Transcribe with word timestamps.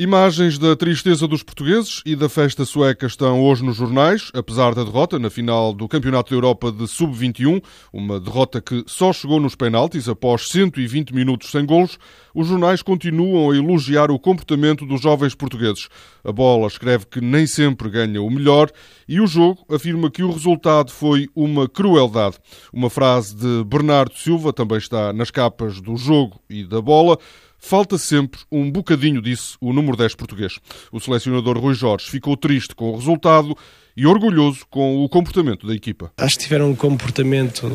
Imagens 0.00 0.56
da 0.56 0.74
tristeza 0.74 1.28
dos 1.28 1.42
portugueses 1.42 2.00
e 2.06 2.16
da 2.16 2.26
festa 2.26 2.64
sueca 2.64 3.06
estão 3.06 3.44
hoje 3.44 3.62
nos 3.62 3.76
jornais, 3.76 4.30
apesar 4.32 4.74
da 4.74 4.82
derrota 4.82 5.18
na 5.18 5.28
final 5.28 5.74
do 5.74 5.86
Campeonato 5.86 6.30
da 6.30 6.36
Europa 6.36 6.72
de 6.72 6.88
Sub-21, 6.88 7.62
uma 7.92 8.18
derrota 8.18 8.62
que 8.62 8.82
só 8.86 9.12
chegou 9.12 9.38
nos 9.38 9.54
penaltis 9.54 10.08
após 10.08 10.48
120 10.48 11.14
minutos 11.14 11.50
sem 11.50 11.66
golos. 11.66 11.98
Os 12.34 12.46
jornais 12.46 12.80
continuam 12.80 13.50
a 13.50 13.54
elogiar 13.54 14.10
o 14.10 14.18
comportamento 14.18 14.86
dos 14.86 15.02
jovens 15.02 15.34
portugueses. 15.34 15.90
A 16.24 16.32
bola 16.32 16.66
escreve 16.66 17.04
que 17.04 17.20
nem 17.20 17.46
sempre 17.46 17.90
ganha 17.90 18.22
o 18.22 18.30
melhor 18.30 18.70
e 19.06 19.20
o 19.20 19.26
jogo 19.26 19.66
afirma 19.68 20.10
que 20.10 20.22
o 20.22 20.30
resultado 20.30 20.90
foi 20.90 21.28
uma 21.36 21.68
crueldade. 21.68 22.38
Uma 22.72 22.88
frase 22.88 23.36
de 23.36 23.64
Bernardo 23.64 24.14
Silva 24.14 24.50
também 24.50 24.78
está 24.78 25.12
nas 25.12 25.30
capas 25.30 25.78
do 25.78 25.94
jogo 25.94 26.40
e 26.48 26.64
da 26.64 26.80
bola. 26.80 27.18
Falta 27.60 27.98
sempre 27.98 28.40
um 28.50 28.70
bocadinho 28.70 29.20
disso 29.20 29.56
o 29.60 29.72
número 29.72 29.96
10 29.96 30.14
português. 30.14 30.58
O 30.90 30.98
selecionador 30.98 31.58
Rui 31.58 31.74
Jorge 31.74 32.10
ficou 32.10 32.36
triste 32.36 32.74
com 32.74 32.90
o 32.90 32.96
resultado 32.96 33.56
e 33.96 34.06
orgulhoso 34.06 34.66
com 34.70 35.04
o 35.04 35.08
comportamento 35.08 35.66
da 35.66 35.74
equipa. 35.74 36.10
Acho 36.16 36.38
que 36.38 36.44
tiveram 36.44 36.70
um 36.70 36.74
comportamento 36.74 37.70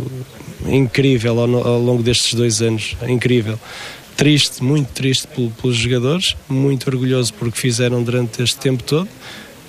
incrível 0.66 1.40
ao, 1.40 1.68
ao 1.68 1.80
longo 1.80 2.02
destes 2.02 2.34
dois 2.34 2.62
anos. 2.62 2.98
Incrível 3.08 3.60
triste, 4.18 4.63
muito 4.63 4.91
triste 4.94 5.27
pelos 5.27 5.76
jogadores, 5.76 6.36
muito 6.48 6.90
orgulhoso 6.90 7.34
porque 7.34 7.60
fizeram 7.60 8.02
durante 8.02 8.41
este 8.41 8.58
tempo 8.58 8.82
todo 8.82 9.10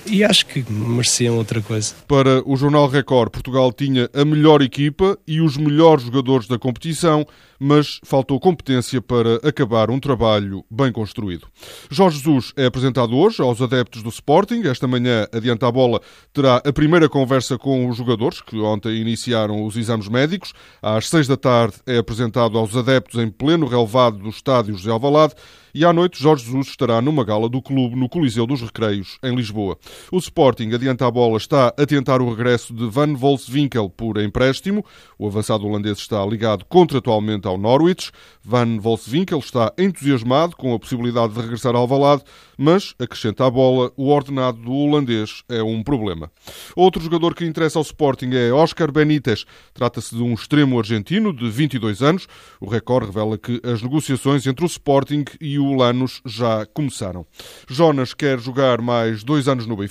e 0.09 0.23
acho 0.23 0.45
que 0.45 0.65
mereciam 0.71 1.37
outra 1.37 1.61
coisa. 1.61 1.93
Para 2.07 2.41
o 2.45 2.55
Jornal 2.55 2.87
Record, 2.87 3.31
Portugal 3.31 3.71
tinha 3.71 4.09
a 4.13 4.23
melhor 4.23 4.61
equipa 4.61 5.17
e 5.27 5.41
os 5.41 5.57
melhores 5.57 6.03
jogadores 6.03 6.47
da 6.47 6.57
competição, 6.57 7.25
mas 7.59 7.99
faltou 8.03 8.39
competência 8.39 9.01
para 9.01 9.35
acabar 9.47 9.89
um 9.89 9.99
trabalho 9.99 10.63
bem 10.69 10.91
construído. 10.91 11.47
Jorge 11.89 12.17
Jesus 12.17 12.53
é 12.55 12.65
apresentado 12.65 13.15
hoje 13.15 13.41
aos 13.41 13.61
adeptos 13.61 14.03
do 14.03 14.09
Sporting. 14.09 14.61
Esta 14.67 14.87
manhã, 14.87 15.27
adianta 15.31 15.67
a 15.67 15.71
bola, 15.71 16.01
terá 16.33 16.57
a 16.57 16.73
primeira 16.73 17.09
conversa 17.09 17.57
com 17.57 17.89
os 17.89 17.97
jogadores, 17.97 18.41
que 18.41 18.57
ontem 18.59 19.01
iniciaram 19.01 19.65
os 19.65 19.75
exames 19.75 20.07
médicos. 20.07 20.53
Às 20.81 21.09
seis 21.09 21.27
da 21.27 21.37
tarde 21.37 21.75
é 21.85 21.97
apresentado 21.97 22.57
aos 22.57 22.75
adeptos 22.75 23.19
em 23.19 23.29
pleno 23.29 23.67
relevado 23.67 24.19
do 24.19 24.29
estádio 24.29 24.75
José 24.75 24.91
Alvalade 24.91 25.33
e 25.77 25.85
à 25.85 25.93
noite 25.93 26.21
Jorge 26.21 26.43
Jesus 26.43 26.69
estará 26.69 26.99
numa 27.01 27.23
gala 27.23 27.47
do 27.47 27.61
clube 27.61 27.95
no 27.95 28.09
Coliseu 28.09 28.47
dos 28.47 28.61
Recreios, 28.61 29.19
em 29.23 29.35
Lisboa. 29.35 29.77
O 30.11 30.17
Sporting, 30.17 30.71
adianta 30.73 31.05
a 31.05 31.11
bola, 31.11 31.37
está 31.37 31.67
a 31.77 31.85
tentar 31.85 32.21
o 32.21 32.29
regresso 32.29 32.73
de 32.73 32.87
Van 32.87 33.13
Volswinkel 33.13 33.89
por 33.89 34.17
empréstimo. 34.17 34.85
O 35.17 35.27
avançado 35.27 35.65
holandês 35.65 35.97
está 35.97 36.25
ligado 36.25 36.65
contratualmente 36.65 37.47
ao 37.47 37.57
Norwich. 37.57 38.11
Van 38.43 38.79
Volswinkel 38.79 39.39
está 39.39 39.73
entusiasmado 39.77 40.55
com 40.55 40.73
a 40.73 40.79
possibilidade 40.79 41.33
de 41.33 41.41
regressar 41.41 41.75
ao 41.75 41.87
Valade, 41.87 42.23
mas, 42.57 42.95
acrescenta 42.99 43.45
a 43.45 43.49
bola, 43.51 43.91
o 43.95 44.07
ordenado 44.09 44.57
do 44.59 44.71
holandês 44.71 45.43
é 45.49 45.61
um 45.61 45.83
problema. 45.83 46.31
Outro 46.75 47.01
jogador 47.01 47.35
que 47.35 47.45
interessa 47.45 47.77
ao 47.77 47.83
Sporting 47.83 48.31
é 48.33 48.51
Oscar 48.51 48.91
Benítez. 48.91 49.45
Trata-se 49.73 50.15
de 50.15 50.23
um 50.23 50.33
extremo 50.33 50.79
argentino 50.79 51.33
de 51.33 51.49
22 51.49 52.01
anos. 52.01 52.27
O 52.59 52.69
recorde 52.69 53.07
revela 53.07 53.37
que 53.37 53.61
as 53.63 53.81
negociações 53.81 54.47
entre 54.47 54.65
o 54.65 54.67
Sporting 54.67 55.25
e 55.39 55.59
o 55.59 55.73
Lanús 55.73 56.21
já 56.25 56.65
começaram. 56.65 57.25
Jonas 57.69 58.13
quer 58.13 58.39
jogar 58.39 58.81
mais 58.81 59.23
dois 59.23 59.47
anos 59.47 59.65
no 59.65 59.75
Benfica. 59.75 59.86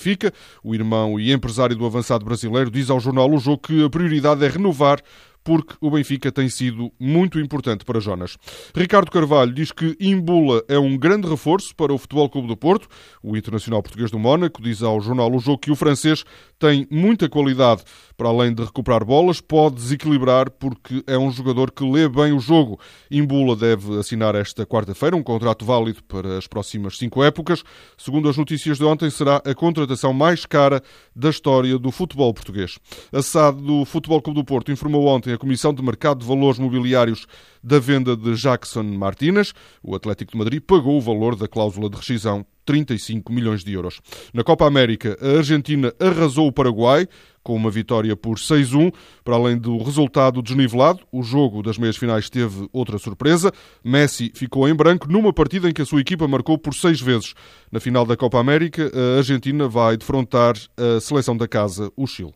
O 0.63 0.73
irmão 0.73 1.19
e 1.19 1.31
empresário 1.31 1.75
do 1.75 1.85
avançado 1.85 2.25
brasileiro 2.25 2.71
diz 2.71 2.89
ao 2.89 2.99
jornal 2.99 3.31
O 3.31 3.37
Jogo 3.37 3.59
que 3.59 3.83
a 3.83 3.89
prioridade 3.89 4.43
é 4.43 4.47
renovar 4.47 5.01
porque 5.47 5.75
o 5.79 5.89
Benfica 5.89 6.29
tem 6.29 6.49
sido 6.49 6.91
muito 6.99 7.39
importante 7.39 7.85
para 7.85 8.01
Jonas. 8.01 8.37
Ricardo 8.75 9.09
Carvalho 9.09 9.53
diz 9.53 9.71
que 9.71 9.95
Imbula 9.97 10.61
é 10.67 10.77
um 10.77 10.97
grande 10.97 11.25
reforço 11.25 11.73
para 11.73 11.93
o 11.93 11.97
Futebol 11.97 12.29
Clube 12.29 12.49
do 12.49 12.57
Porto. 12.57 12.89
O 13.23 13.37
internacional 13.37 13.81
português 13.81 14.11
do 14.11 14.19
Mónaco 14.19 14.61
diz 14.61 14.83
ao 14.83 14.99
jornal 14.99 15.33
O 15.33 15.39
Jogo 15.39 15.59
que 15.59 15.71
o 15.71 15.75
francês 15.77 16.25
tem 16.59 16.85
muita 16.91 17.29
qualidade 17.29 17.83
para 18.17 18.29
além 18.29 18.53
de 18.53 18.63
recuperar 18.63 19.05
bolas, 19.05 19.39
pode 19.39 19.75
desequilibrar 19.75 20.49
porque 20.49 21.03
é 21.05 21.17
um 21.17 21.31
jogador 21.31 21.71
que 21.71 21.83
lê 21.83 22.09
bem 22.09 22.33
o 22.33 22.39
jogo. 22.39 22.79
Imbula 23.11 23.55
deve 23.55 23.99
assinar 23.99 24.33
esta 24.33 24.65
quarta-feira 24.65 25.15
um 25.15 25.21
contrato 25.21 25.63
válido 25.63 26.03
para 26.03 26.37
as 26.37 26.47
próximas 26.47 26.97
cinco 26.97 27.23
épocas. 27.23 27.63
Segundo 27.95 28.27
as 28.27 28.35
notícias 28.35 28.79
de 28.79 28.83
ontem, 28.83 29.09
será 29.11 29.37
a 29.45 29.53
contratação 29.53 30.11
mais 30.13 30.47
cara 30.47 30.81
da 31.15 31.29
história 31.29 31.77
do 31.77 31.91
futebol 31.91 32.33
português. 32.33 32.79
A 33.13 33.21
SAD 33.21 33.61
do 33.61 33.85
Futebol 33.85 34.21
Clube 34.21 34.39
do 34.39 34.45
Porto 34.45 34.71
informou 34.71 35.05
ontem 35.05 35.36
a 35.37 35.39
Comissão 35.39 35.71
de 35.71 35.83
Mercado 35.83 36.19
de 36.19 36.25
Valores 36.25 36.59
Mobiliários 36.59 37.27
da 37.63 37.79
venda 37.79 38.17
de 38.17 38.35
Jackson 38.35 38.83
Martínez. 38.83 39.53
O 39.83 39.95
Atlético 39.95 40.31
de 40.31 40.37
Madrid 40.37 40.61
pagou 40.61 40.97
o 40.97 41.01
valor 41.01 41.35
da 41.35 41.47
cláusula 41.47 41.89
de 41.89 41.95
rescisão 41.95 42.45
35 42.65 43.31
milhões 43.31 43.63
de 43.63 43.71
euros. 43.71 44.01
Na 44.33 44.43
Copa 44.43 44.65
América, 44.65 45.17
a 45.21 45.37
Argentina 45.37 45.93
arrasou 45.99 46.47
o 46.47 46.51
Paraguai 46.51 47.07
com 47.43 47.55
uma 47.55 47.69
vitória 47.69 48.13
por 48.15 48.37
6-1. 48.37 48.91
Para 49.23 49.35
além 49.35 49.57
do 49.57 49.77
resultado 49.77 50.41
desnivelado, 50.41 50.99
o 51.11 51.21
jogo 51.21 51.61
das 51.61 51.77
meias 51.77 51.95
finais 51.95 52.29
teve 52.29 52.67
outra 52.73 52.97
surpresa. 52.97 53.53
Messi 53.83 54.31
ficou 54.33 54.67
em 54.67 54.75
branco 54.75 55.09
numa 55.09 55.31
partida 55.31 55.69
em 55.69 55.73
que 55.73 55.83
a 55.83 55.85
sua 55.85 56.01
equipa 56.01 56.27
marcou 56.27 56.57
por 56.57 56.73
seis 56.73 56.99
vezes. 56.99 57.33
Na 57.71 57.79
final 57.79 58.05
da 58.05 58.17
Copa 58.17 58.39
América, 58.39 58.91
a 58.93 59.17
Argentina 59.19 59.67
vai 59.67 59.95
defrontar 59.95 60.55
a 60.75 60.99
seleção 60.99 61.37
da 61.37 61.47
casa, 61.47 61.91
o 61.95 62.05
Chile. 62.07 62.33